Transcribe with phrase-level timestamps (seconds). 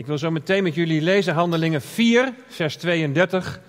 [0.00, 3.60] Ik wil zo meteen met jullie lezen Handelingen 4, vers 32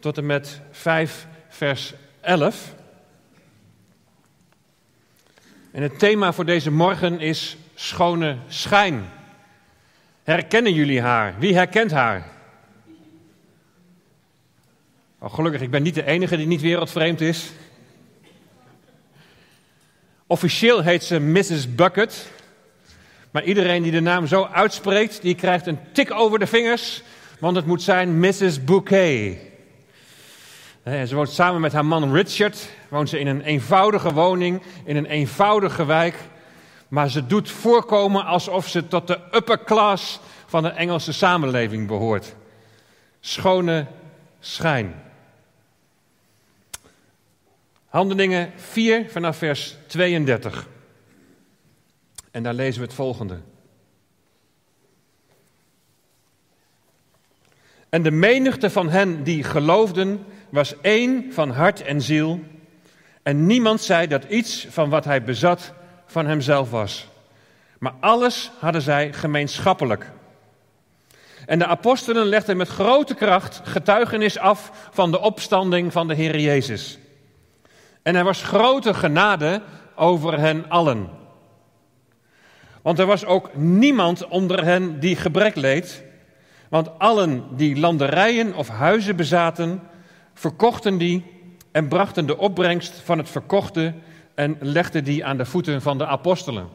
[0.00, 2.74] tot en met 5, vers 11.
[5.72, 9.04] En het thema voor deze morgen is schone schijn.
[10.22, 11.34] Herkennen jullie haar?
[11.38, 12.30] Wie herkent haar?
[15.18, 17.50] Oh, gelukkig, ik ben niet de enige die niet wereldvreemd is.
[20.26, 21.74] Officieel heet ze Mrs.
[21.74, 22.34] Bucket.
[23.36, 27.02] Maar iedereen die de naam zo uitspreekt, die krijgt een tik over de vingers.
[27.38, 28.64] Want het moet zijn Mrs.
[28.64, 29.38] Bouquet.
[30.84, 32.68] Ze woont samen met haar man Richard.
[32.88, 36.14] Woont ze in een eenvoudige woning, in een eenvoudige wijk.
[36.88, 42.34] Maar ze doet voorkomen alsof ze tot de upper class van de Engelse samenleving behoort.
[43.20, 43.86] Schone
[44.40, 45.02] schijn.
[47.88, 50.66] Handelingen 4 vanaf vers 32.
[52.36, 53.38] En daar lezen we het volgende.
[57.88, 62.40] En de menigte van hen die geloofden was één van hart en ziel.
[63.22, 65.72] En niemand zei dat iets van wat hij bezat
[66.06, 67.08] van hemzelf was.
[67.78, 70.10] Maar alles hadden zij gemeenschappelijk.
[71.46, 76.38] En de apostelen legden met grote kracht getuigenis af van de opstanding van de Heer
[76.38, 76.98] Jezus.
[78.02, 79.62] En er was grote genade
[79.94, 81.24] over hen allen.
[82.86, 86.04] Want er was ook niemand onder hen die gebrek leed.
[86.68, 89.82] Want allen die landerijen of huizen bezaten,
[90.34, 91.24] verkochten die
[91.72, 93.94] en brachten de opbrengst van het verkochte
[94.34, 96.68] en legden die aan de voeten van de apostelen.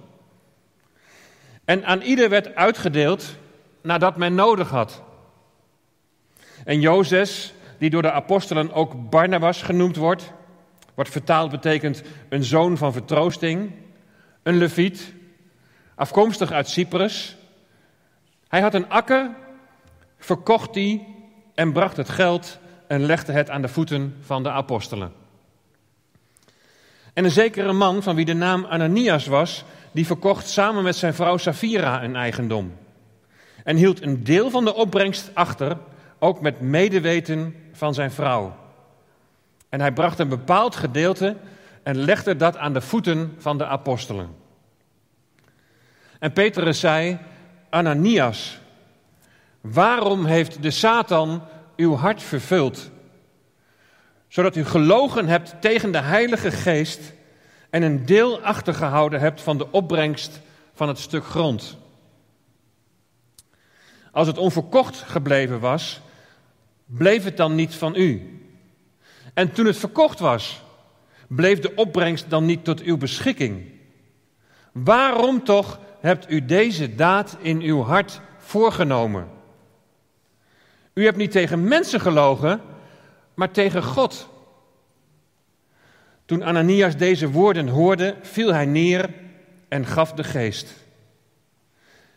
[1.66, 3.36] En aan ieder werd uitgedeeld
[3.82, 5.02] nadat men nodig had.
[6.66, 10.34] En Jozes, die door de apostelen ook Barnabas genoemd wordt,
[10.95, 13.72] wordt vertaald betekent een zoon van vertroosting,
[14.44, 15.14] een leviet,
[15.95, 17.36] afkomstig uit Cyprus.
[18.47, 19.30] Hij had een akker,
[20.17, 21.08] verkocht die
[21.56, 25.14] en bracht het geld en legde het aan de voeten van de apostelen.
[27.14, 31.14] En een zekere man, van wie de naam Ananias was, die verkocht samen met zijn
[31.14, 32.73] vrouw Safira een eigendom.
[33.64, 35.77] En hield een deel van de opbrengst achter,
[36.20, 38.55] ook met medeweten van zijn vrouw.
[39.70, 41.37] En hij bracht een bepaald gedeelte
[41.83, 44.41] en legde dat aan de voeten van de apostelen.
[46.21, 47.17] En Petrus zei,
[47.70, 48.59] Ananias,
[49.61, 51.43] waarom heeft de Satan
[51.76, 52.89] uw hart vervuld?
[54.27, 57.14] Zodat u gelogen hebt tegen de Heilige Geest
[57.70, 60.39] en een deel achtergehouden hebt van de opbrengst
[60.73, 61.77] van het stuk grond.
[64.11, 66.02] Als het onverkocht gebleven was,
[66.86, 68.39] bleef het dan niet van u.
[69.33, 70.61] En toen het verkocht was,
[71.27, 73.71] bleef de opbrengst dan niet tot uw beschikking.
[74.71, 79.28] Waarom toch hebt u deze daad in uw hart voorgenomen?
[80.94, 82.62] U hebt niet tegen mensen gelogen,
[83.34, 84.30] maar tegen God.
[86.26, 89.10] Toen Ananias deze woorden hoorde, viel hij neer
[89.67, 90.73] en gaf de geest.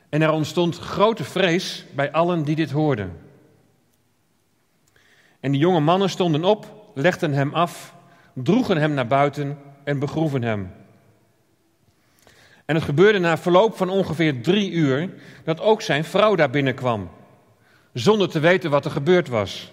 [0.08, 3.18] En er ontstond grote vrees bij allen die dit hoorden.
[5.40, 7.94] En de jonge mannen stonden op, legden hem af,
[8.32, 10.72] droegen hem naar buiten en begroeven hem.
[12.64, 15.10] En het gebeurde na verloop van ongeveer drie uur
[15.44, 17.10] dat ook zijn vrouw daar binnenkwam,
[17.92, 19.72] zonder te weten wat er gebeurd was.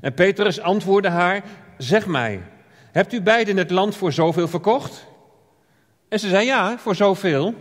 [0.00, 1.42] En Petrus antwoordde haar:
[1.78, 2.42] Zeg mij,
[2.92, 5.06] hebt u beiden het land voor zoveel verkocht?
[6.08, 7.54] En ze zei: Ja, voor zoveel.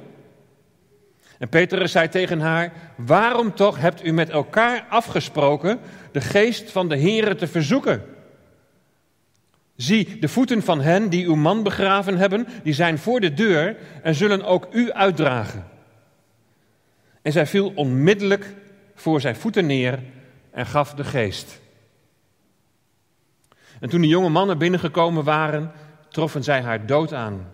[1.37, 5.79] En Petrus zei tegen haar: Waarom toch hebt u met elkaar afgesproken
[6.11, 8.03] de geest van de Heere te verzoeken?
[9.81, 13.77] Zie, de voeten van hen die uw man begraven hebben, die zijn voor de deur
[14.03, 15.67] en zullen ook u uitdragen.
[17.21, 18.55] En zij viel onmiddellijk
[18.95, 19.99] voor zijn voeten neer
[20.51, 21.61] en gaf de geest.
[23.79, 25.71] En toen de jonge mannen binnengekomen waren,
[26.09, 27.47] troffen zij haar dood aan.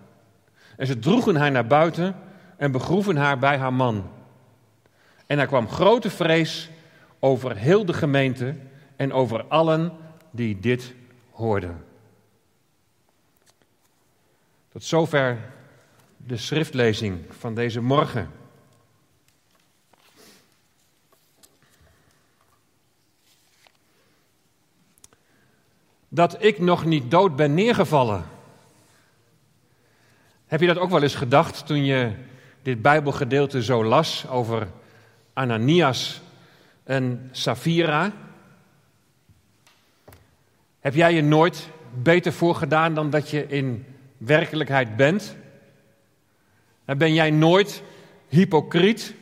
[0.77, 2.15] En ze droegen haar naar buiten
[2.57, 4.09] en begroeven haar bij haar man.
[5.25, 6.69] En er kwam grote vrees
[7.19, 8.55] over heel de gemeente
[8.95, 9.91] en over allen
[10.31, 10.93] die dit
[11.31, 11.85] hoorden.
[14.77, 15.39] Tot zover
[16.17, 18.31] de schriftlezing van deze morgen.
[26.07, 28.25] Dat ik nog niet dood ben neergevallen.
[30.47, 32.13] Heb je dat ook wel eens gedacht toen je
[32.61, 34.67] dit Bijbelgedeelte zo las over
[35.33, 36.21] Ananias
[36.83, 38.11] en Safira?
[40.79, 43.85] Heb jij je nooit beter voorgedaan dan dat je in
[44.17, 45.35] werkelijkheid bent?
[46.85, 47.83] Ben jij nooit
[48.27, 49.13] hypocriet?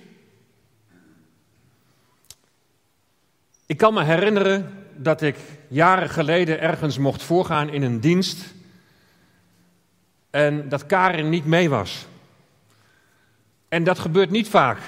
[3.65, 5.35] Ik kan me herinneren dat ik
[5.67, 8.53] jaren geleden ergens mocht voorgaan in een dienst
[10.29, 12.05] en dat Karin niet mee was.
[13.67, 14.79] En dat gebeurt niet vaak.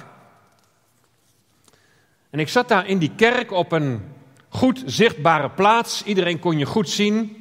[2.29, 4.01] En ik zat daar in die kerk op een
[4.49, 6.03] goed zichtbare plaats.
[6.03, 7.36] Iedereen kon je goed zien.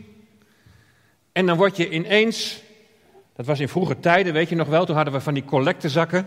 [1.36, 2.62] En dan word je ineens,
[3.34, 6.26] dat was in vroege tijden, weet je nog wel, toen hadden we van die collectezakken.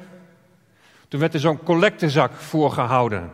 [1.07, 3.31] Toen werd er zo'n collectezak voorgehouden.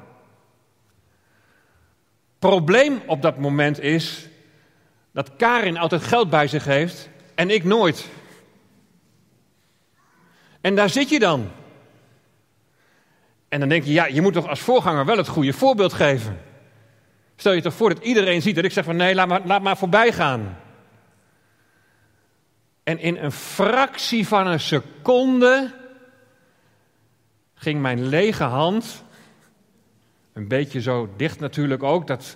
[2.39, 4.27] Probleem op dat moment is
[5.11, 8.09] dat Karin altijd geld bij zich heeft en ik nooit.
[10.61, 11.51] En daar zit je dan.
[13.49, 16.41] En dan denk je, ja, je moet toch als voorganger wel het goede voorbeeld geven.
[17.35, 19.61] Stel je toch voor dat iedereen ziet dat ik zeg van nee, laat maar, laat
[19.61, 20.63] maar voorbij gaan.
[22.85, 25.73] En in een fractie van een seconde
[27.53, 29.03] ging mijn lege hand,
[30.33, 32.35] een beetje zo dicht natuurlijk ook, dat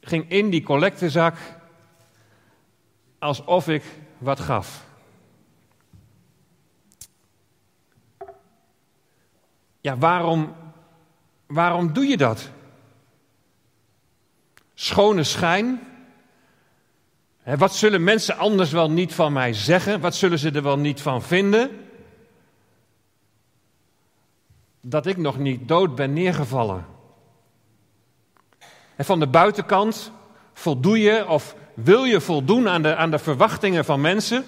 [0.00, 1.36] ging in die collectezak
[3.18, 3.82] alsof ik
[4.18, 4.86] wat gaf.
[9.80, 10.54] Ja, waarom,
[11.46, 12.50] waarom doe je dat?
[14.74, 15.80] Schone schijn.
[17.54, 20.00] Wat zullen mensen anders wel niet van mij zeggen?
[20.00, 21.70] Wat zullen ze er wel niet van vinden?
[24.80, 26.86] Dat ik nog niet dood ben neergevallen.
[28.96, 30.12] En van de buitenkant
[30.52, 34.44] voldoe je of wil je voldoen aan de, aan de verwachtingen van mensen.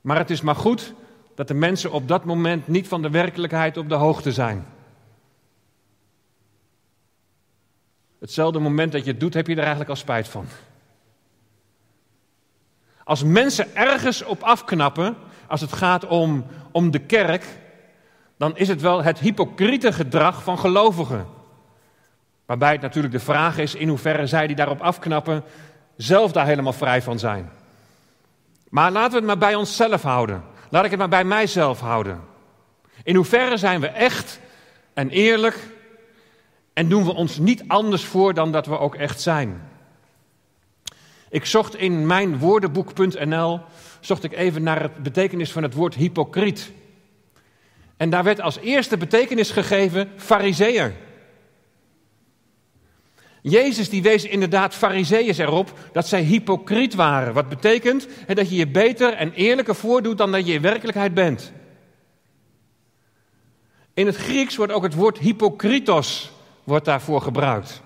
[0.00, 0.94] Maar het is maar goed
[1.34, 4.66] dat de mensen op dat moment niet van de werkelijkheid op de hoogte zijn.
[8.24, 10.46] Hetzelfde moment dat je het doet, heb je er eigenlijk al spijt van.
[13.04, 15.16] Als mensen ergens op afknappen,
[15.46, 17.44] als het gaat om, om de kerk,
[18.36, 21.26] dan is het wel het hypocriete gedrag van gelovigen.
[22.46, 25.42] Waarbij het natuurlijk de vraag is in hoeverre zij die daarop afknappen
[25.96, 27.50] zelf daar helemaal vrij van zijn.
[28.68, 30.44] Maar laten we het maar bij onszelf houden.
[30.70, 32.20] Laat ik het maar bij mijzelf houden.
[33.02, 34.40] In hoeverre zijn we echt
[34.94, 35.72] en eerlijk
[36.74, 39.62] en doen we ons niet anders voor dan dat we ook echt zijn?
[41.28, 43.60] Ik zocht in mijn woordenboek.nl
[44.00, 46.72] zocht ik even naar het betekenis van het woord hypocriet.
[47.96, 50.94] En daar werd als eerste betekenis gegeven fariseer.
[53.42, 57.34] Jezus die wees inderdaad fariseeërs erop dat zij hypocriet waren.
[57.34, 61.52] Wat betekent dat je je beter en eerlijker voordoet dan dat je in werkelijkheid bent.
[63.94, 66.32] In het Grieks wordt ook het woord hypokritos
[66.64, 67.82] wordt daarvoor gebruikt.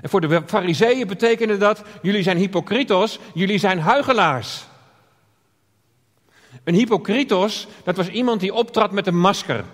[0.00, 4.64] En voor de fariseeën betekende dat, jullie zijn hypokritos, jullie zijn huigelaars.
[6.64, 9.64] Een hypokritos, dat was iemand die optrad met een masker.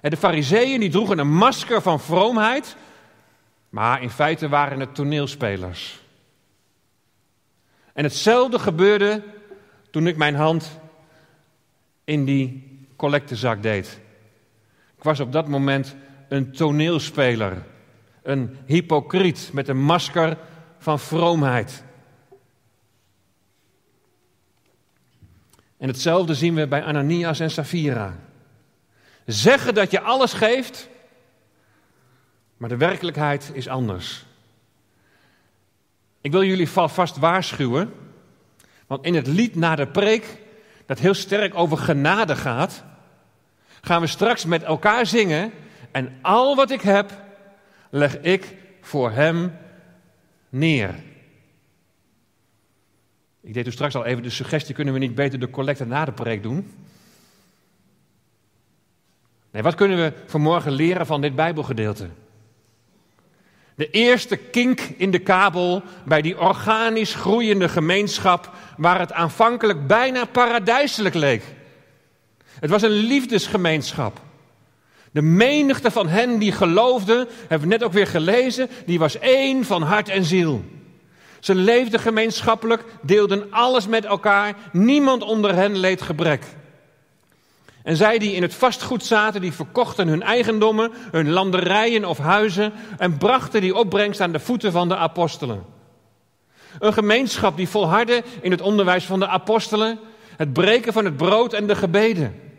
[0.00, 2.76] En de fariseeën die droegen een masker van vroomheid,
[3.68, 6.00] maar in feite waren het toneelspelers.
[7.92, 9.22] En hetzelfde gebeurde
[9.90, 10.80] toen ik mijn hand
[12.04, 14.00] in die collectezak deed.
[14.96, 15.96] Ik was op dat moment
[16.30, 17.62] een toneelspeler,
[18.22, 20.38] een hypocriet met een masker
[20.78, 21.84] van vroomheid.
[25.78, 28.16] En hetzelfde zien we bij Ananias en Safira.
[29.26, 30.88] Zeggen dat je alles geeft,
[32.56, 34.24] maar de werkelijkheid is anders.
[36.20, 37.92] Ik wil jullie vast waarschuwen,
[38.86, 40.38] want in het lied na de preek,
[40.86, 42.84] dat heel sterk over genade gaat,
[43.80, 45.52] gaan we straks met elkaar zingen
[45.92, 47.12] en al wat ik heb,
[47.90, 49.56] leg ik voor hem
[50.48, 50.94] neer.
[53.40, 56.04] Ik deed toen straks al even de suggestie: kunnen we niet beter de collecte na
[56.04, 56.72] de preek doen?
[59.50, 62.08] Nee, wat kunnen we vanmorgen leren van dit Bijbelgedeelte?
[63.74, 70.24] De eerste kink in de kabel bij die organisch groeiende gemeenschap waar het aanvankelijk bijna
[70.24, 71.44] paradijselijk leek.
[72.60, 74.20] Het was een liefdesgemeenschap.
[75.10, 79.64] De menigte van hen die geloofden, hebben we net ook weer gelezen, die was één
[79.64, 80.64] van hart en ziel.
[81.40, 86.44] Ze leefden gemeenschappelijk, deelden alles met elkaar, niemand onder hen leed gebrek.
[87.82, 92.72] En zij die in het vastgoed zaten, die verkochten hun eigendommen, hun landerijen of huizen
[92.98, 95.64] en brachten die opbrengst aan de voeten van de apostelen.
[96.78, 99.98] Een gemeenschap die volhardde in het onderwijs van de apostelen,
[100.36, 102.49] het breken van het brood en de gebeden.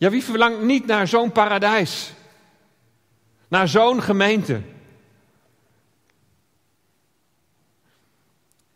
[0.00, 2.12] Ja, wie verlangt niet naar zo'n paradijs?
[3.48, 4.60] Naar zo'n gemeente?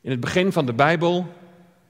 [0.00, 1.34] In het begin van de Bijbel,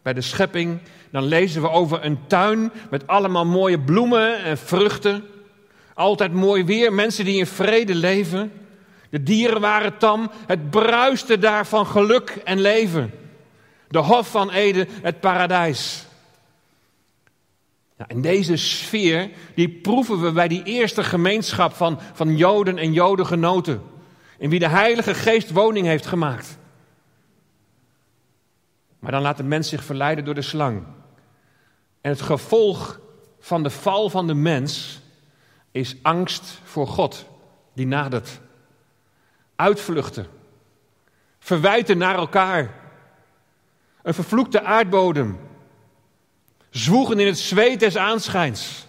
[0.02, 0.78] bij de schepping,
[1.10, 5.24] dan lezen we over een tuin met allemaal mooie bloemen en vruchten.
[5.94, 8.52] Altijd mooi weer, mensen die in vrede leven.
[9.10, 13.14] De dieren waren tam, het bruiste daar van geluk en leven.
[13.88, 16.06] De Hof van Eden, het paradijs.
[17.98, 22.92] Ja, en deze sfeer, die proeven we bij die eerste gemeenschap van, van Joden en
[22.92, 23.82] Jodengenoten.
[24.38, 26.58] In wie de Heilige Geest woning heeft gemaakt.
[28.98, 30.82] Maar dan laat de mens zich verleiden door de slang.
[32.00, 33.00] En het gevolg
[33.40, 35.00] van de val van de mens
[35.70, 37.26] is angst voor God,
[37.72, 38.40] die nadert.
[39.56, 40.26] Uitvluchten.
[41.38, 42.74] Verwijten naar elkaar.
[44.02, 45.38] Een vervloekte aardbodem.
[46.74, 48.86] Zwoegen in het zweet des aanschijns.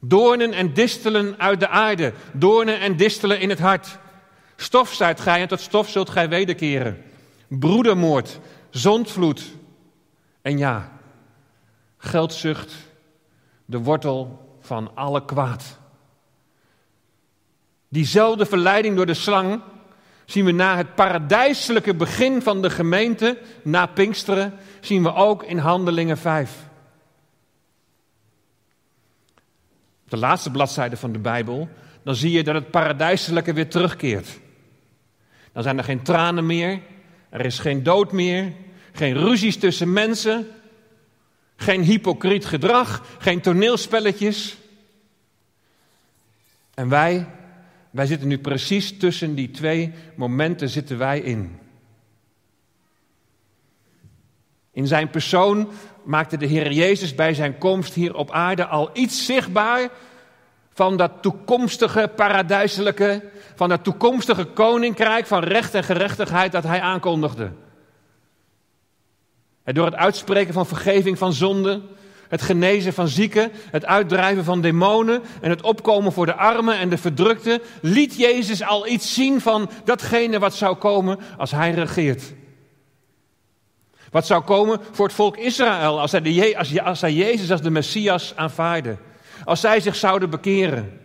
[0.00, 2.12] Doornen en distelen uit de aarde.
[2.32, 3.98] Doornen en distelen in het hart.
[4.56, 7.04] Stof zijt gij en tot stof zult gij wederkeren.
[7.48, 9.42] Broedermoord, zondvloed.
[10.42, 10.92] En ja,
[11.96, 12.72] geldzucht,
[13.64, 15.78] de wortel van alle kwaad.
[17.88, 19.60] Diezelfde verleiding door de slang
[20.24, 25.58] zien we na het paradijselijke begin van de gemeente, na Pinksteren, zien we ook in
[25.58, 26.68] Handelingen 5.
[29.99, 31.68] Op de laatste bladzijde van de Bijbel,
[32.02, 34.40] dan zie je dat het paradijselijke weer terugkeert.
[35.52, 36.80] Dan zijn er geen tranen meer,
[37.28, 38.52] er is geen dood meer,
[38.92, 40.46] geen ruzies tussen mensen,
[41.56, 44.56] geen hypocriet gedrag, geen toneelspelletjes.
[46.74, 47.26] En wij,
[47.90, 51.58] wij zitten nu precies tussen die twee momenten zitten wij in.
[54.72, 55.70] In zijn persoon
[56.04, 59.88] maakte de Heer Jezus bij zijn komst hier op aarde al iets zichtbaar
[60.72, 63.22] van dat toekomstige paradijselijke,
[63.54, 67.50] van dat toekomstige koninkrijk van recht en gerechtigheid dat hij aankondigde.
[69.64, 71.80] En door het uitspreken van vergeving van zonde,
[72.28, 76.88] het genezen van zieken, het uitdrijven van demonen en het opkomen voor de armen en
[76.88, 82.32] de verdrukten, liet Jezus al iets zien van datgene wat zou komen als hij regeert.
[84.10, 87.62] Wat zou komen voor het volk Israël als hij, de, als, als hij Jezus als
[87.62, 88.96] de Messias aanvaarde.
[89.44, 91.00] Als zij zich zouden bekeren.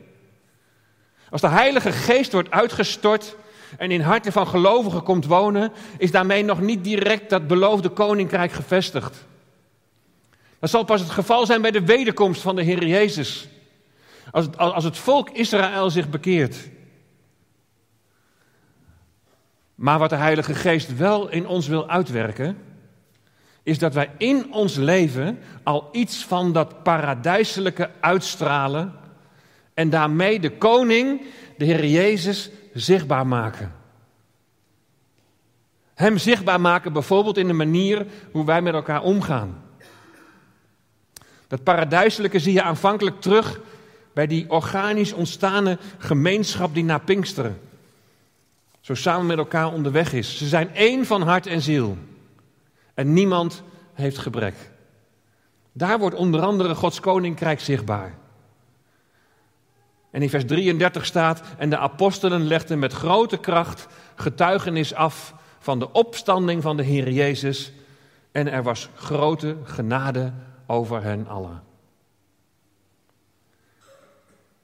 [1.29, 3.35] Als de Heilige Geest wordt uitgestort
[3.77, 8.51] en in harten van gelovigen komt wonen, is daarmee nog niet direct dat beloofde koninkrijk
[8.51, 9.25] gevestigd.
[10.59, 13.47] Dat zal pas het geval zijn bij de wederkomst van de Heer Jezus.
[14.31, 16.55] Als als het volk Israël zich bekeert.
[19.75, 22.57] Maar wat de Heilige Geest wel in ons wil uitwerken,
[23.65, 28.93] is dat wij in ons leven al iets van dat paradijselijke uitstralen
[29.73, 31.21] en daarmee de koning,
[31.57, 33.73] de Heer Jezus, zichtbaar maken.
[35.93, 39.63] Hem zichtbaar maken bijvoorbeeld in de manier hoe wij met elkaar omgaan.
[41.47, 43.59] Dat paradijselijke zie je aanvankelijk terug
[44.13, 47.59] bij die organisch ontstane gemeenschap die na Pinksteren
[48.85, 50.37] zo samen met elkaar onderweg is.
[50.37, 51.97] Ze zijn één van hart en ziel.
[52.95, 54.55] En niemand heeft gebrek.
[55.71, 58.17] Daar wordt onder andere Gods koninkrijk zichtbaar.
[60.11, 65.79] En in vers 33 staat: En de apostelen legden met grote kracht getuigenis af van
[65.79, 67.71] de opstanding van de Heer Jezus.
[68.31, 70.33] En er was grote genade
[70.65, 71.63] over hen allen.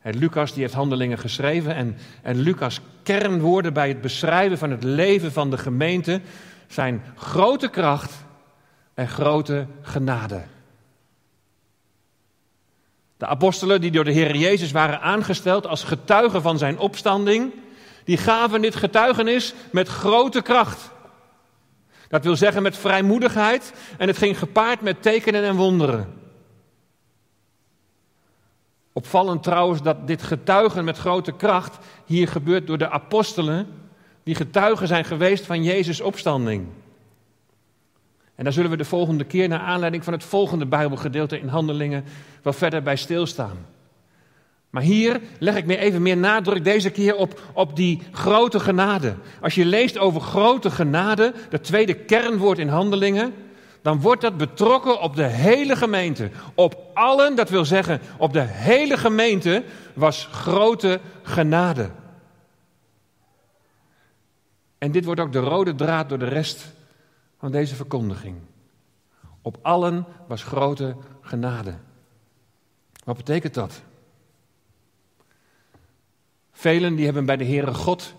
[0.01, 4.83] En Lucas die heeft handelingen geschreven en, en Lucas' kernwoorden bij het beschrijven van het
[4.83, 6.21] leven van de gemeente
[6.73, 8.13] zijn grote kracht
[8.93, 10.43] en grote genade.
[13.17, 17.53] De apostelen die door de Heer Jezus waren aangesteld als getuigen van zijn opstanding,
[18.03, 20.91] die gaven dit getuigenis met grote kracht.
[22.07, 26.13] Dat wil zeggen met vrijmoedigheid en het ging gepaard met tekenen en wonderen.
[28.93, 33.80] Opvallend trouwens dat dit getuigen met grote kracht hier gebeurt door de apostelen,
[34.23, 36.67] die getuigen zijn geweest van Jezus' opstanding.
[38.35, 42.03] En daar zullen we de volgende keer, naar aanleiding van het volgende Bijbelgedeelte in Handelingen,
[42.41, 43.65] wel verder bij stilstaan.
[44.69, 49.15] Maar hier leg ik me even meer nadruk deze keer op, op die grote genade.
[49.41, 53.33] Als je leest over grote genade, dat tweede kernwoord in Handelingen,
[53.81, 56.29] dan wordt dat betrokken op de hele gemeente.
[56.55, 59.63] Op allen, dat wil zeggen, op de hele gemeente
[59.93, 61.89] was grote genade.
[64.81, 66.73] En dit wordt ook de rode draad door de rest
[67.37, 68.37] van deze verkondiging.
[69.41, 71.73] Op allen was grote genade.
[73.03, 73.81] Wat betekent dat?
[76.51, 78.13] Velen die hebben bij de Heere God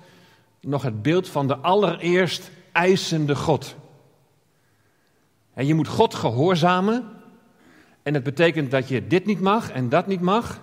[0.61, 3.77] nog het beeld van de allereerst eisende God.
[5.55, 7.11] En je moet God gehoorzamen.
[8.03, 10.61] En het betekent dat je dit niet mag en dat niet mag.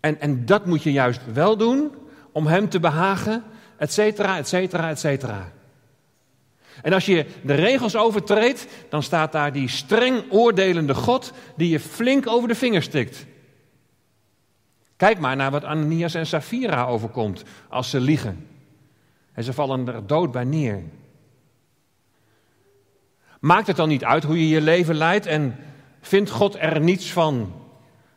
[0.00, 1.94] En, en dat moet je juist wel doen
[2.32, 3.44] om hem te behagen,
[3.78, 5.52] et cetera, et cetera, et cetera.
[6.82, 11.80] En als je de regels overtreedt, dan staat daar die streng oordelende God die je
[11.80, 13.26] flink over de vingers stikt.
[14.96, 18.46] Kijk maar naar wat Ananias en Safira overkomt als ze liegen.
[19.32, 20.82] En ze vallen er dood bij neer.
[23.40, 25.56] Maakt het dan niet uit hoe je je leven leidt en
[26.00, 27.52] vindt God er niets van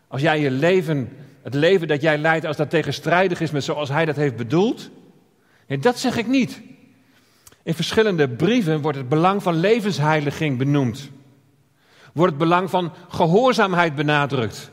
[0.07, 3.89] als jij je leven, het leven dat jij leidt, als dat tegenstrijdig is met zoals
[3.89, 4.89] Hij dat heeft bedoeld?
[5.71, 6.61] Nee, dat zeg ik niet.
[7.63, 11.09] In verschillende brieven wordt het belang van levensheiliging benoemd.
[12.13, 14.71] Wordt het belang van gehoorzaamheid benadrukt.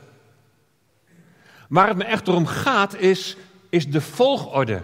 [1.69, 3.37] Waar het me echt om gaat is,
[3.69, 4.81] is de volgorde.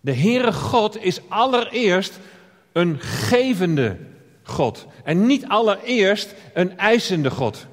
[0.00, 2.18] De Heere God is allereerst
[2.72, 3.98] een gevende
[4.42, 7.66] God en niet allereerst een eisende God.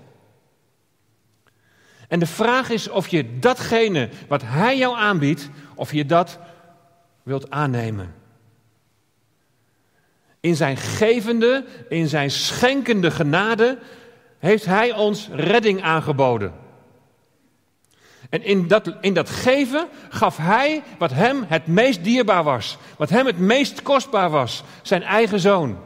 [2.08, 6.40] En de vraag is of je datgene wat Hij jou aanbiedt, of je dat
[7.24, 8.14] wilt aannemen.
[10.40, 13.78] In zijn gevende, in zijn schenkende genade
[14.40, 16.54] heeft Hij ons redding aangeboden.
[18.30, 23.10] En in dat, in dat geven gaf Hij wat Hem het meest dierbaar was, wat
[23.10, 25.78] Hem het meest kostbaar was, zijn eigen zoon.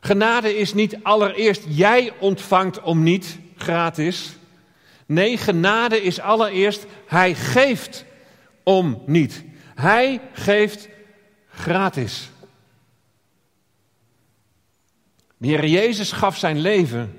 [0.00, 4.36] Genade is niet allereerst jij ontvangt om niet gratis.
[5.06, 8.04] Nee, genade is allereerst Hij geeft
[8.62, 9.44] om niet.
[9.74, 10.88] Hij geeft
[11.48, 12.30] gratis.
[15.36, 17.18] De Heer Jezus gaf zijn leven.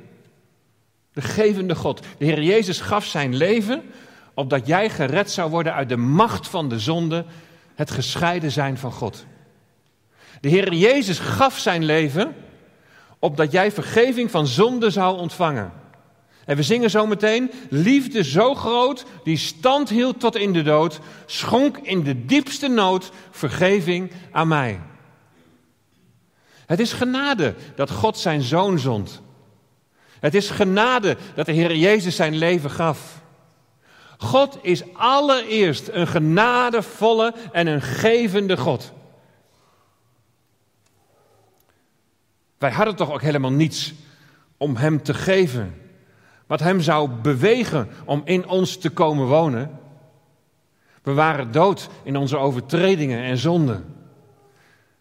[1.13, 2.01] De gevende God.
[2.17, 3.83] De Heer Jezus gaf zijn leven
[4.33, 7.25] opdat jij gered zou worden uit de macht van de zonde,
[7.75, 9.25] het gescheiden zijn van God.
[10.41, 12.35] De Heer Jezus gaf zijn leven
[13.19, 15.71] opdat jij vergeving van zonde zou ontvangen.
[16.45, 20.99] En we zingen zo meteen, liefde zo groot, die stand hield tot in de dood,
[21.25, 24.79] schonk in de diepste nood vergeving aan mij.
[26.65, 29.21] Het is genade dat God zijn zoon zond.
[30.19, 33.21] Het is genade dat de Heer Jezus zijn leven gaf.
[34.17, 38.91] God is allereerst een genadevolle en een gevende God.
[42.57, 43.93] Wij hadden toch ook helemaal niets
[44.57, 45.84] om Hem te geven.
[46.47, 49.79] Wat Hem zou bewegen om in ons te komen wonen.
[51.03, 53.95] We waren dood in onze overtredingen en zonden.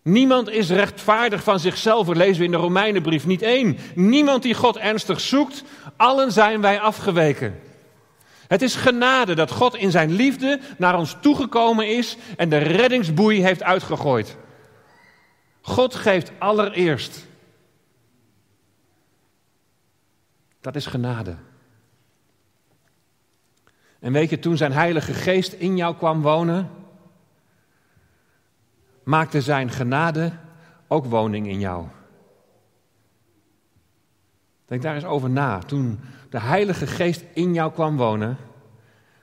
[0.03, 3.79] Niemand is rechtvaardig van zichzelf, lezen we in de Romeinenbrief niet één.
[3.95, 5.65] Niemand die God ernstig zoekt,
[5.97, 7.61] allen zijn wij afgeweken.
[8.49, 13.43] Het is genade dat God in zijn liefde naar ons toegekomen is en de reddingsboei
[13.43, 14.37] heeft uitgegooid.
[15.61, 17.27] God geeft allereerst.
[20.65, 21.37] Dat is genade.
[23.99, 26.71] En weet je, toen zijn Heilige Geest in jou kwam wonen,
[29.03, 30.33] maakte zijn genade
[30.89, 31.87] ook woning in jou.
[34.65, 35.59] Denk daar eens over na.
[35.59, 36.01] Toen
[36.31, 38.37] de Heilige Geest in jou kwam wonen,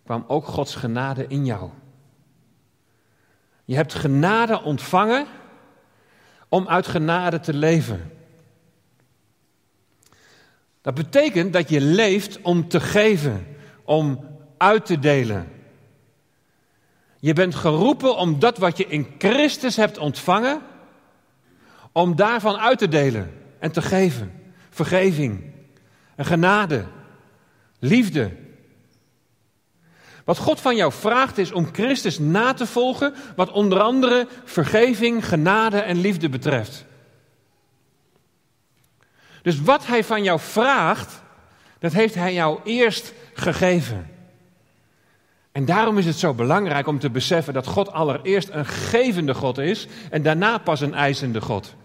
[0.03, 1.69] kwam ook Gods genade in jou.
[3.65, 5.25] Je hebt genade ontvangen
[6.49, 8.11] om uit genade te leven.
[10.81, 13.47] Dat betekent dat je leeft om te geven,
[13.83, 14.25] om
[14.57, 15.51] uit te delen.
[17.19, 20.61] Je bent geroepen om dat wat je in Christus hebt ontvangen,
[21.91, 24.31] om daarvan uit te delen en te geven.
[24.69, 25.53] Vergeving,
[26.15, 26.85] een genade,
[27.79, 28.31] liefde.
[30.25, 35.27] Wat God van jou vraagt is om Christus na te volgen, wat onder andere vergeving,
[35.27, 36.85] genade en liefde betreft.
[39.41, 41.21] Dus wat Hij van jou vraagt,
[41.79, 44.09] dat heeft Hij jou eerst gegeven.
[45.51, 49.57] En daarom is het zo belangrijk om te beseffen dat God allereerst een gevende God
[49.57, 51.75] is en daarna pas een eisende God.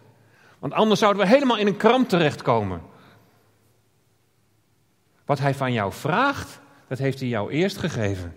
[0.58, 2.82] Want anders zouden we helemaal in een kramp terechtkomen.
[5.24, 8.36] Wat Hij van jou vraagt, dat heeft Hij jou eerst gegeven.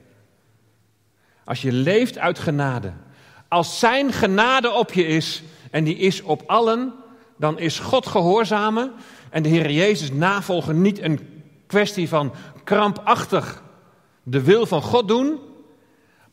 [1.43, 2.93] Als je leeft uit genade,
[3.47, 6.93] als Zijn genade op je is en die is op allen,
[7.39, 8.91] dan is God gehoorzamen
[9.29, 13.63] en de Heer Jezus navolgen niet een kwestie van krampachtig
[14.23, 15.39] de wil van God doen,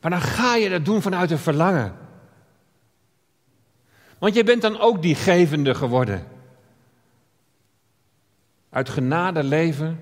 [0.01, 1.95] maar dan ga je dat doen vanuit een verlangen.
[4.19, 6.27] Want je bent dan ook die gevende geworden.
[8.69, 9.99] Uit genade leven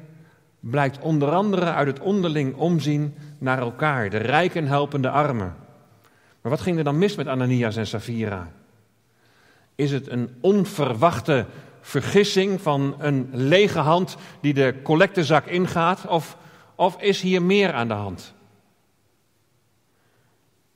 [0.60, 5.56] blijkt onder andere uit het onderling omzien naar elkaar, de rijken helpende armen.
[6.42, 8.52] Maar wat ging er dan mis met Ananias en Safira?
[9.76, 11.46] Is het een onverwachte
[11.82, 16.08] vergissing van een lege hand die de collectezak ingaat?
[16.08, 16.38] Of
[16.76, 18.34] Of is hier meer aan de hand?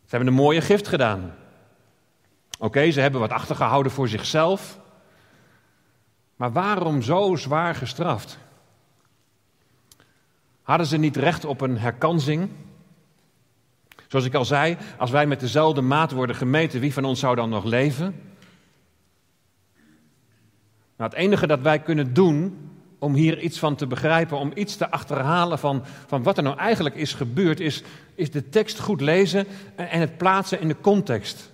[0.05, 1.35] Ze hebben een mooie gift gedaan.
[2.59, 4.79] Oké, ze hebben wat achtergehouden voor zichzelf.
[6.35, 8.37] Maar waarom zo zwaar gestraft?
[10.61, 12.49] Hadden ze niet recht op een herkansing?
[14.07, 17.35] Zoals ik al zei, als wij met dezelfde maat worden gemeten, wie van ons zou
[17.35, 18.35] dan nog leven?
[20.99, 24.75] Nou, het enige dat wij kunnen doen om hier iets van te begrijpen, om iets
[24.75, 27.83] te achterhalen van, van wat er nou eigenlijk is gebeurd, is,
[28.15, 31.51] is de tekst goed lezen en het plaatsen in de context.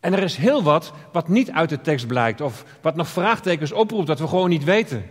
[0.00, 3.72] En er is heel wat wat niet uit de tekst blijkt, of wat nog vraagtekens
[3.72, 5.04] oproept, dat we gewoon niet weten.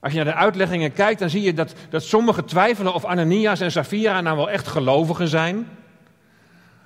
[0.00, 3.60] Als je naar de uitleggingen kijkt, dan zie je dat, dat sommigen twijfelen of Ananias
[3.60, 5.68] en Safira nou wel echt gelovigen zijn.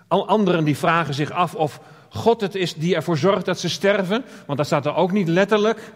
[0.09, 3.69] Al anderen die vragen zich af of God het is die ervoor zorgt dat ze
[3.69, 5.93] sterven, want dat staat er ook niet letterlijk.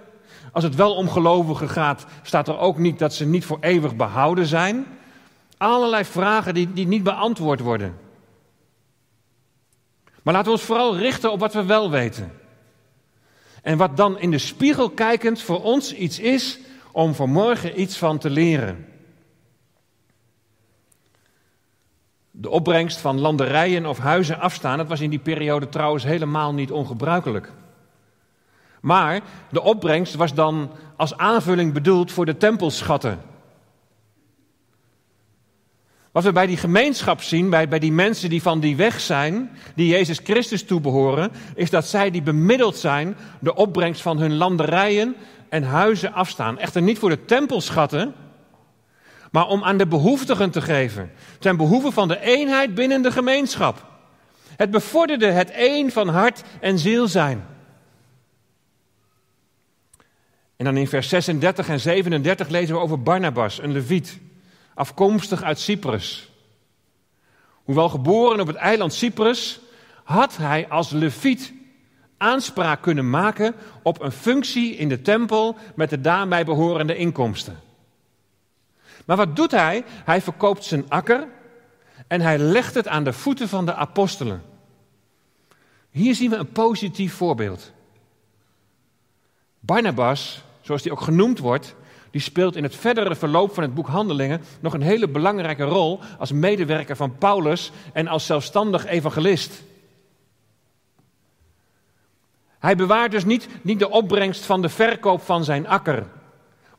[0.53, 3.96] Als het wel om gelovigen gaat, staat er ook niet dat ze niet voor eeuwig
[3.96, 4.87] behouden zijn.
[5.57, 7.98] Allerlei vragen die, die niet beantwoord worden.
[10.22, 12.33] Maar laten we ons vooral richten op wat we wel weten.
[13.62, 16.59] En wat dan in de spiegel kijkend voor ons iets is
[16.92, 18.92] om vanmorgen iets van te leren.
[22.35, 26.71] De opbrengst van landerijen of huizen afstaan, dat was in die periode trouwens helemaal niet
[26.71, 27.53] ongebruikelijk.
[28.81, 33.21] Maar de opbrengst was dan als aanvulling bedoeld voor de tempelschatten.
[36.12, 39.51] Wat we bij die gemeenschap zien, bij, bij die mensen die van die weg zijn,
[39.75, 45.14] die Jezus Christus toebehoren, is dat zij die bemiddeld zijn de opbrengst van hun landerijen
[45.49, 46.59] en huizen afstaan.
[46.59, 48.14] Echter niet voor de tempelschatten,
[49.33, 51.12] maar om aan de behoeftigen te geven.
[51.38, 53.87] Ten behoeve van de eenheid binnen de gemeenschap.
[54.57, 57.47] Het bevorderde het een van hart en ziel zijn.
[60.57, 64.18] En dan in vers 36 en 37 lezen we over Barnabas, een leviet,
[64.75, 66.31] afkomstig uit Cyprus.
[67.64, 69.61] Hoewel geboren op het eiland Cyprus,
[70.05, 71.53] had hij als leviet
[72.16, 77.72] aanspraak kunnen maken op een functie in de tempel met de daarbij behorende inkomsten.
[79.07, 79.85] Maar wat doet hij?
[80.05, 81.29] Hij verkoopt zijn akker
[82.07, 84.43] en hij legt het aan de voeten van de apostelen.
[85.91, 87.73] Hier zien we een positief voorbeeld.
[89.61, 91.75] Barnabas, zoals hij ook genoemd wordt,
[92.11, 96.01] die speelt in het verdere verloop van het boek Handelingen nog een hele belangrijke rol
[96.19, 99.62] als medewerker van Paulus en als zelfstandig evangelist.
[102.59, 106.07] Hij bewaart dus niet, niet de opbrengst van de verkoop van zijn akker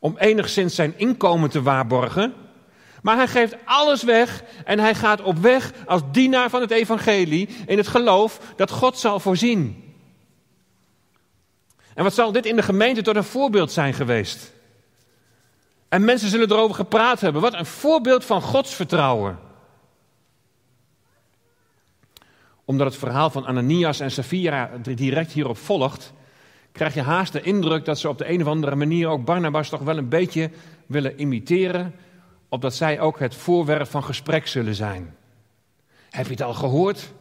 [0.04, 2.34] om enigszins zijn inkomen te waarborgen.
[3.02, 7.48] Maar hij geeft alles weg en hij gaat op weg als dienaar van het evangelie
[7.66, 9.94] in het geloof dat God zal voorzien.
[11.94, 14.52] En wat zal dit in de gemeente tot een voorbeeld zijn geweest?
[15.88, 17.42] En mensen zullen erover gepraat hebben.
[17.42, 19.38] Wat een voorbeeld van Gods vertrouwen.
[22.64, 26.12] Omdat het verhaal van Ananias en Safira direct hierop volgt,
[26.74, 29.68] krijg je haast de indruk dat ze op de een of andere manier ook Barnabas
[29.68, 30.50] toch wel een beetje
[30.86, 31.94] willen imiteren,
[32.48, 35.16] opdat zij ook het voorwerp van gesprek zullen zijn.
[36.10, 37.12] Heb je het al gehoord?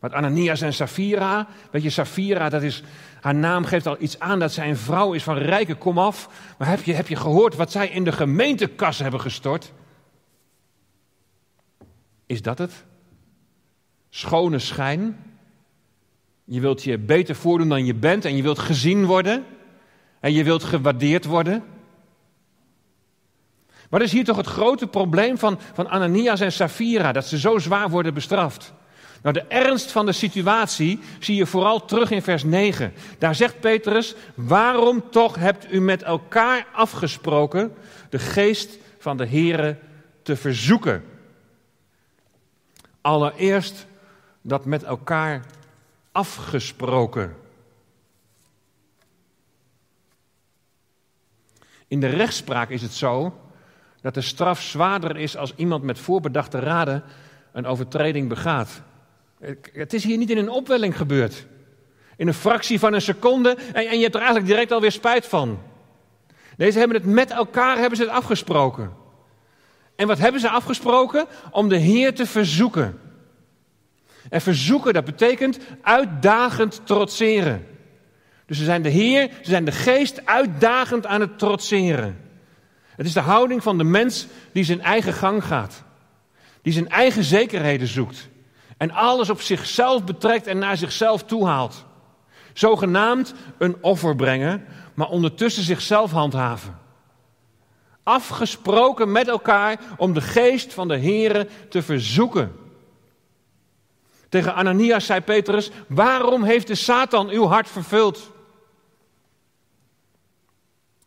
[0.00, 2.82] Wat Ananias en Safira, weet je, Safira, dat is,
[3.20, 6.28] haar naam geeft al iets aan dat zij een vrouw is van rijke komaf.
[6.58, 9.72] Maar heb je, heb je gehoord wat zij in de gemeentekas hebben gestort?
[12.26, 12.84] Is dat het?
[14.10, 15.16] Schone schijn?
[16.48, 19.44] Je wilt je beter voordoen dan je bent en je wilt gezien worden
[20.20, 21.64] en je wilt gewaardeerd worden.
[23.88, 27.58] Wat is hier toch het grote probleem van, van Ananias en Safira, dat ze zo
[27.58, 28.72] zwaar worden bestraft?
[29.22, 32.92] Nou, de ernst van de situatie zie je vooral terug in vers 9.
[33.18, 37.74] Daar zegt Petrus, waarom toch hebt u met elkaar afgesproken
[38.10, 39.78] de geest van de Here
[40.22, 41.04] te verzoeken?
[43.00, 43.86] Allereerst
[44.42, 45.44] dat met elkaar
[46.16, 47.36] afgesproken.
[51.88, 53.40] In de rechtspraak is het zo
[54.00, 57.02] dat de straf zwaarder is als iemand met voorbedachte raden
[57.52, 58.82] een overtreding begaat.
[59.72, 61.46] Het is hier niet in een opwelling gebeurd.
[62.16, 65.26] In een fractie van een seconde en, en je hebt er eigenlijk direct alweer spijt
[65.26, 65.58] van.
[66.56, 68.92] Deze hebben het met elkaar hebben ze het afgesproken.
[69.96, 71.26] En wat hebben ze afgesproken?
[71.50, 73.05] Om de Heer te verzoeken.
[74.28, 77.66] En verzoeken, dat betekent uitdagend trotseren.
[78.46, 82.20] Dus ze zijn de Heer, ze zijn de geest uitdagend aan het trotseren.
[82.96, 85.82] Het is de houding van de mens die zijn eigen gang gaat.
[86.62, 88.28] Die zijn eigen zekerheden zoekt.
[88.76, 91.84] En alles op zichzelf betrekt en naar zichzelf toehaalt.
[92.52, 96.78] Zogenaamd een offer brengen, maar ondertussen zichzelf handhaven.
[98.02, 102.52] Afgesproken met elkaar om de geest van de Here te verzoeken.
[104.28, 108.32] Tegen Ananias zei Petrus: Waarom heeft de Satan uw hart vervuld?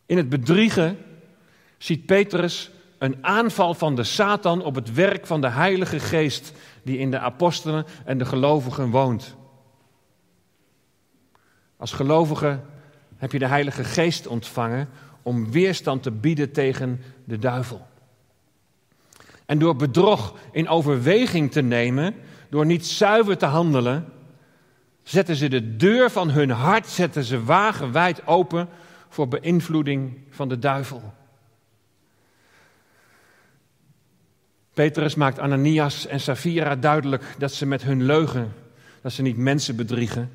[0.05, 0.97] In het bedriegen
[1.77, 6.51] ziet Petrus een aanval van de Satan op het werk van de Heilige Geest
[6.83, 9.35] die in de apostelen en de gelovigen woont.
[11.77, 12.59] Als gelovige
[13.17, 14.89] heb je de Heilige Geest ontvangen
[15.21, 17.87] om weerstand te bieden tegen de duivel.
[19.45, 22.15] En door bedrog in overweging te nemen,
[22.49, 24.05] door niet zuiver te handelen,
[25.03, 28.69] zetten ze de deur van hun hart zetten ze wagenwijd open
[29.09, 31.13] voor beïnvloeding van de duivel.
[34.73, 38.53] Petrus maakt Ananias en Safira duidelijk dat ze met hun leugen,
[39.01, 40.31] dat ze niet mensen bedriegen,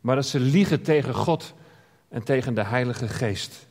[0.00, 1.54] maar dat ze liegen tegen God
[2.08, 3.66] en tegen de Heilige Geest.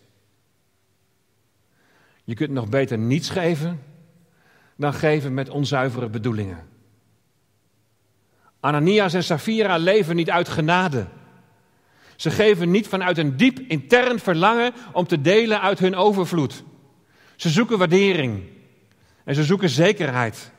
[2.24, 3.82] Je kunt nog beter niets geven
[4.76, 6.75] dan geven met onzuivere bedoelingen.
[8.66, 11.06] Ananias en Safira leven niet uit genade.
[12.16, 16.64] Ze geven niet vanuit een diep intern verlangen om te delen uit hun overvloed.
[17.36, 18.44] Ze zoeken waardering
[19.24, 20.52] en ze zoeken zekerheid.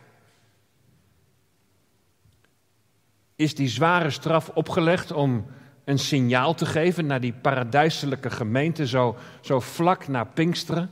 [3.36, 5.46] Is die zware straf opgelegd om
[5.84, 10.90] een signaal te geven naar die paradijselijke gemeente zo, zo vlak na Pinksteren?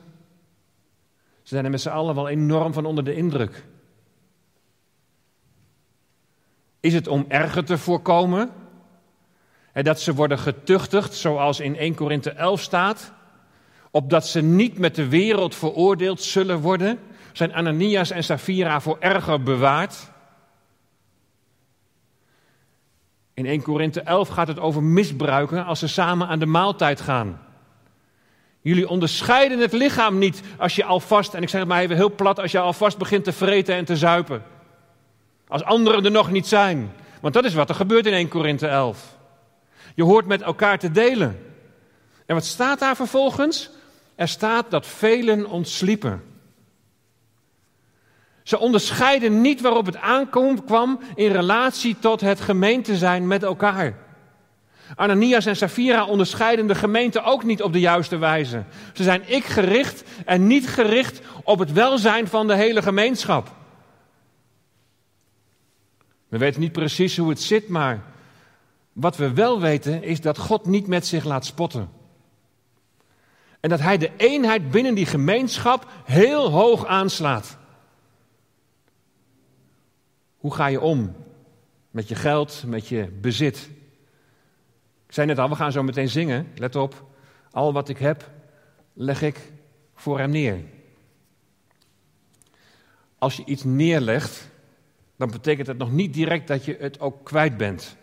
[1.43, 3.65] Ze zijn er met z'n allen wel enorm van onder de indruk.
[6.85, 8.51] Is het om erger te voorkomen?
[9.73, 13.13] En dat ze worden getuchtigd, zoals in 1 Korinthe 11 staat,
[13.91, 16.99] opdat ze niet met de wereld veroordeeld zullen worden,
[17.33, 20.11] zijn Ananias en Safira voor erger bewaard.
[23.35, 27.41] In 1 Korinthe 11 gaat het over misbruiken als ze samen aan de maaltijd gaan.
[28.61, 32.15] Jullie onderscheiden het lichaam niet als je alvast, en ik zeg het maar even heel
[32.15, 34.54] plat, als je alvast begint te vreten en te zuipen.
[35.55, 36.93] Als anderen er nog niet zijn.
[37.21, 39.17] Want dat is wat er gebeurt in 1 Korinthe 11.
[39.95, 41.39] Je hoort met elkaar te delen.
[42.27, 43.71] En wat staat daar vervolgens?
[44.15, 46.23] Er staat dat velen ontsliepen.
[48.43, 53.97] Ze onderscheiden niet waarop het aankwam in relatie tot het gemeente zijn met elkaar.
[54.95, 58.63] Ananias en Safira onderscheiden de gemeente ook niet op de juiste wijze.
[58.93, 63.63] Ze zijn ik gericht en niet gericht op het welzijn van de hele gemeenschap.
[66.35, 68.05] We weten niet precies hoe het zit, maar
[68.93, 71.89] wat we wel weten is dat God niet met zich laat spotten.
[73.61, 77.59] En dat Hij de eenheid binnen die gemeenschap heel hoog aanslaat.
[80.37, 81.17] Hoe ga je om
[81.91, 83.71] met je geld, met je bezit?
[85.07, 86.53] Ik zei net al, we gaan zo meteen zingen.
[86.57, 87.07] Let op,
[87.51, 88.31] al wat ik heb,
[88.93, 89.53] leg ik
[89.95, 90.61] voor hem neer.
[93.19, 94.53] Als je iets neerlegt,
[95.17, 97.97] dan betekent het nog niet direct dat je het ook kwijt bent.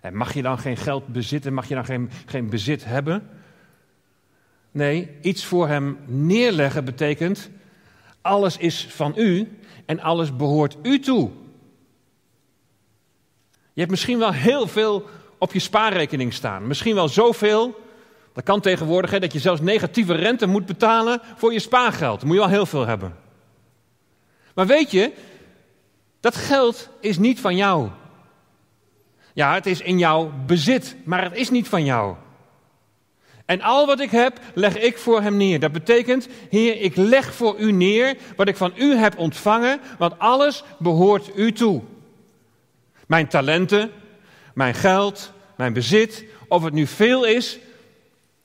[0.00, 1.54] En mag je dan geen geld bezitten?
[1.54, 3.28] Mag je dan geen, geen bezit hebben?
[4.70, 7.50] Nee, iets voor hem neerleggen betekent:
[8.20, 11.30] alles is van u en alles behoort u toe.
[13.72, 16.66] Je hebt misschien wel heel veel op je spaarrekening staan.
[16.66, 17.80] Misschien wel zoveel.
[18.32, 22.24] Dat kan tegenwoordig, hè, dat je zelfs negatieve rente moet betalen voor je spaargeld.
[22.24, 23.16] Moet je wel heel veel hebben.
[24.54, 25.12] Maar weet je,
[26.22, 27.88] dat geld is niet van jou.
[29.32, 32.16] Ja, het is in jouw bezit, maar het is niet van jou.
[33.46, 35.60] En al wat ik heb, leg ik voor hem neer.
[35.60, 40.18] Dat betekent, Heer, ik leg voor u neer wat ik van u heb ontvangen, want
[40.18, 41.82] alles behoort u toe.
[43.06, 43.90] Mijn talenten,
[44.54, 47.58] mijn geld, mijn bezit, of het nu veel is,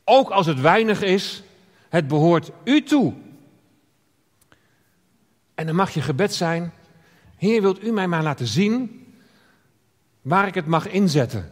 [0.03, 1.43] ook als het weinig is,
[1.89, 3.13] het behoort u toe.
[5.55, 6.73] En dan mag je gebed zijn,
[7.38, 9.06] Heer, wilt u mij maar laten zien
[10.21, 11.52] waar ik het mag inzetten?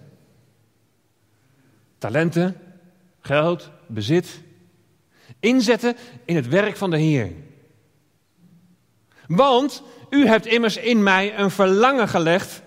[1.98, 2.56] Talenten,
[3.20, 4.42] geld, bezit.
[5.40, 5.96] Inzetten
[6.26, 7.32] in het werk van de Heer.
[9.28, 12.62] Want u hebt immers in mij een verlangen gelegd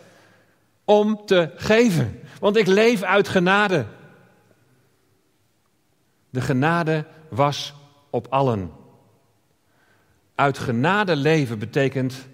[0.85, 2.21] om te geven.
[2.41, 3.87] Want ik leef uit genade.
[6.31, 7.75] De genade was
[8.11, 8.73] op allen.
[10.35, 12.29] Uit genade leven betekent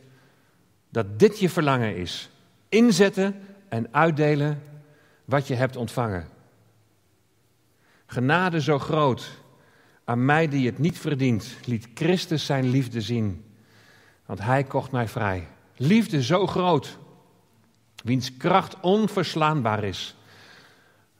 [0.94, 2.30] dat dit je verlangen is.
[2.68, 4.62] Inzetten en uitdelen
[5.24, 6.28] wat je hebt ontvangen.
[8.06, 9.30] Genade zo groot,
[10.04, 13.44] aan mij die het niet verdient, liet Christus zijn liefde zien.
[14.26, 15.48] Want hij kocht mij vrij.
[15.76, 16.98] Liefde zo groot,
[18.04, 20.16] wiens kracht onverslaanbaar is,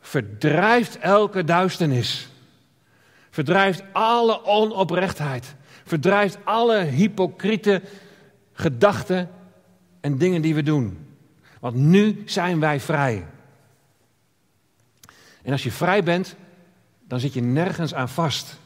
[0.00, 2.28] verdrijft elke duisternis,
[3.30, 7.82] verdrijft alle onoprechtheid Verdrijft alle hypocriete
[8.52, 9.30] gedachten
[10.04, 11.06] en dingen die we doen.
[11.60, 13.26] Want nu zijn wij vrij.
[15.42, 16.34] En als je vrij bent,
[17.08, 18.58] dan zit je nergens aan vast.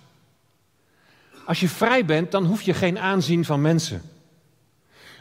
[1.47, 4.03] Als je vrij bent, dan hoef je geen aanzien van mensen.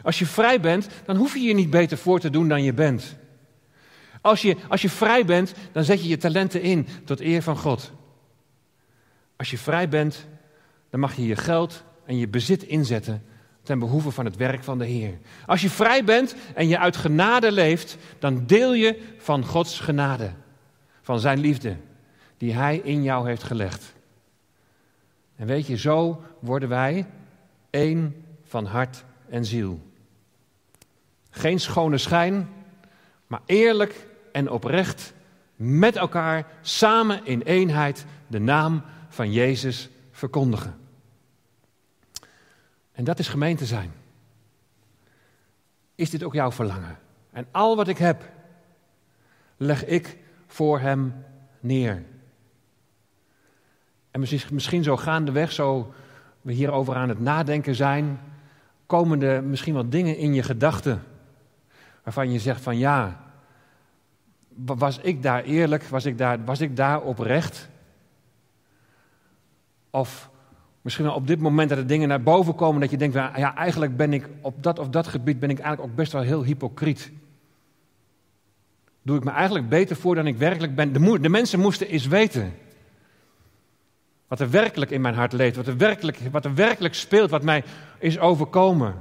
[0.02, 2.72] Als je vrij bent, dan hoef je je niet beter voor te doen dan je
[2.72, 3.16] bent.
[4.20, 7.56] Als je, als je vrij bent, dan zet je je talenten in tot eer van
[7.56, 7.92] God.
[9.36, 10.26] Als je vrij bent,
[10.90, 13.22] dan mag je je geld en je bezit inzetten
[13.68, 15.18] ten behoeve van het werk van de Heer.
[15.46, 20.30] Als je vrij bent en je uit genade leeft, dan deel je van Gods genade,
[21.02, 21.76] van Zijn liefde,
[22.36, 23.94] die Hij in jou heeft gelegd.
[25.36, 27.06] En weet je, zo worden wij
[27.70, 29.80] één van hart en ziel.
[31.30, 32.48] Geen schone schijn,
[33.26, 35.12] maar eerlijk en oprecht
[35.56, 40.87] met elkaar samen in eenheid de naam van Jezus verkondigen.
[42.98, 43.92] En dat is gemeente zijn.
[45.94, 46.98] Is dit ook jouw verlangen?
[47.30, 48.30] En al wat ik heb,
[49.56, 51.24] leg ik voor Hem
[51.60, 52.04] neer.
[54.10, 55.92] En misschien zo gaandeweg, zo
[56.40, 58.20] we hierover aan het nadenken zijn,
[58.86, 61.02] komen er misschien wat dingen in je gedachten
[62.02, 63.20] waarvan je zegt van ja,
[64.54, 67.68] was ik daar eerlijk, was ik daar, was ik daar oprecht?
[69.90, 70.30] Of
[70.88, 73.54] misschien wel op dit moment dat er dingen naar boven komen dat je denkt, ja
[73.56, 76.44] eigenlijk ben ik op dat of dat gebied ben ik eigenlijk ook best wel heel
[76.44, 77.12] hypocriet.
[79.02, 80.92] Doe ik me eigenlijk beter voor dan ik werkelijk ben.
[80.92, 82.54] De, mensen moesten eens weten
[84.28, 87.42] wat er werkelijk in mijn hart leeft, wat er werkelijk, wat er werkelijk speelt, wat
[87.42, 87.64] mij
[87.98, 88.94] is overkomen.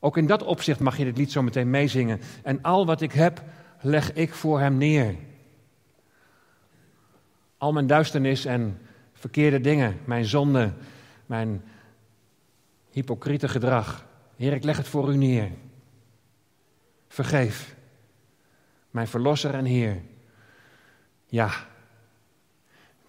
[0.00, 2.20] Ook in dat opzicht mag je dit lied zo meteen meezingen.
[2.42, 3.42] En al wat ik heb,
[3.80, 5.14] leg ik voor hem neer.
[7.58, 8.78] Al mijn duisternis en
[9.22, 10.72] verkeerde dingen, mijn zonde,
[11.26, 11.64] mijn
[12.90, 14.06] hypocriete gedrag.
[14.36, 15.50] Heer, ik leg het voor u neer.
[17.08, 17.74] Vergeef.
[18.90, 20.00] Mijn verlosser en Heer.
[21.26, 21.50] Ja,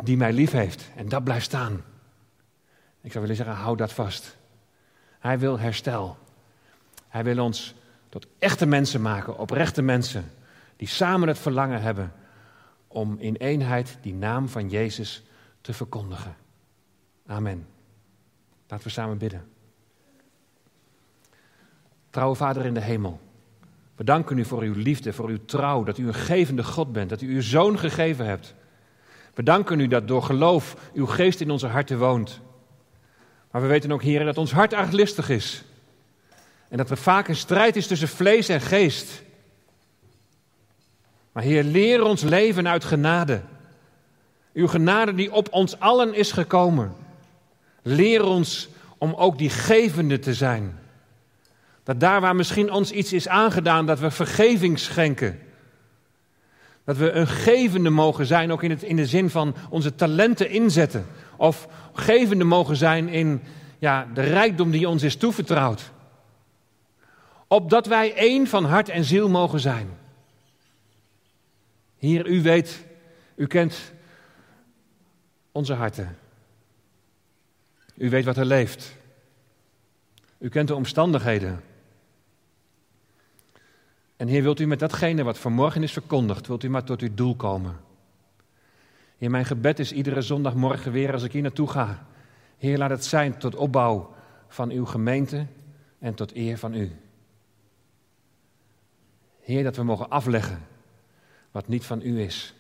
[0.04, 0.90] die mij lief heeft.
[0.96, 1.84] En dat blijft staan.
[3.02, 4.38] Ik zou willen zeggen, hou dat vast.
[5.20, 6.18] Hij wil herstel.
[7.08, 7.76] Hij wil ons
[8.10, 10.32] tot echte mensen maken, oprechte mensen,
[10.76, 12.14] die samen het verlangen hebben
[12.88, 15.24] om in eenheid die naam van Jezus
[15.64, 16.36] te verkondigen.
[17.28, 17.68] Amen.
[18.68, 19.48] Laten we samen bidden.
[22.10, 23.20] Trouwe Vader in de hemel,
[23.96, 27.10] we danken u voor uw liefde, voor uw trouw, dat u een gevende God bent,
[27.10, 28.54] dat u uw zoon gegeven hebt.
[29.34, 32.40] We danken u dat door geloof uw geest in onze harten woont.
[33.52, 35.64] Maar we weten ook, Heer, dat ons hart arglistig is.
[36.70, 39.24] En dat er vaak een strijd is tussen vlees en geest.
[41.32, 43.42] Maar Heer, leer ons leven uit genade.
[44.54, 46.94] Uw genade die op ons allen is gekomen.
[47.82, 50.80] Leer ons om ook die gevende te zijn.
[51.84, 55.40] Dat daar waar misschien ons iets is aangedaan, dat we vergeving schenken.
[56.84, 60.50] Dat we een gevende mogen zijn, ook in, het, in de zin van onze talenten
[60.50, 61.06] inzetten.
[61.38, 63.42] Of gevende mogen zijn in
[63.80, 65.92] ja, de rijkdom die ons is toevertrouwd
[67.54, 69.90] opdat wij één van hart en ziel mogen zijn.
[71.98, 72.86] Hier, u weet,
[73.36, 73.93] u kent
[75.54, 76.18] onze harten.
[77.96, 78.96] U weet wat er leeft.
[80.38, 81.64] U kent de omstandigheden.
[84.16, 87.14] En Heer, wilt u met datgene wat vanmorgen is verkondigd, wilt u maar tot uw
[87.14, 87.80] doel komen.
[89.18, 92.06] Heer, mijn gebed is iedere zondagmorgen weer als ik hier naartoe ga.
[92.58, 94.14] Heer, laat het zijn tot opbouw
[94.48, 95.46] van uw gemeente
[96.00, 96.92] en tot eer van u.
[99.42, 100.68] Heer, dat we mogen afleggen
[101.52, 102.54] wat niet van u is.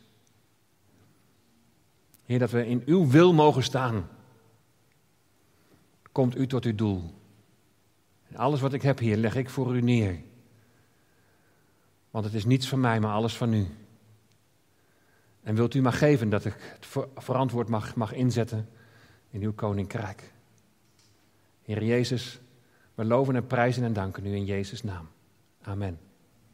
[2.39, 4.08] Dat we in uw wil mogen staan.
[6.12, 7.13] Komt u tot uw doel.
[8.28, 10.19] En alles wat ik heb hier leg ik voor u neer.
[12.12, 13.68] Want het is niets van mij, maar alles van u.
[15.43, 18.70] En wilt u maar geven dat ik het verantwoord mag, mag inzetten
[19.30, 20.34] in uw koninkrijk.
[21.62, 22.39] Heer Jezus,
[22.95, 25.07] we loven en prijzen en danken u in Jezus' naam.
[25.62, 25.99] Amen.